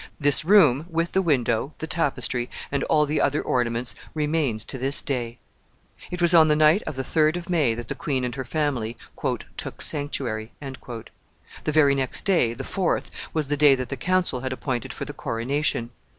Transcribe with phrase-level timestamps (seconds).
[0.19, 4.99] This room, with the window, the tapestry, and all the other ornaments, remains to this
[4.99, 5.37] day.
[6.09, 8.43] It was on the night of the third of May that the queen and her
[8.43, 8.97] family
[9.57, 14.51] "took sanctuary." The very next day, the fourth, was the day that the council had
[14.51, 15.91] appointed for the coronation.